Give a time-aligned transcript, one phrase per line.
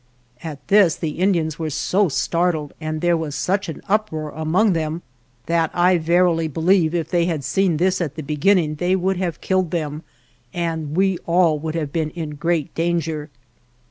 [0.43, 5.03] At this the Indians were so startled, and there was such an uproar among them,
[5.45, 9.41] that I verily believe if they had seen this at the beginning they would have
[9.41, 10.01] killed them,
[10.55, 13.29] and we all would have been in great danger.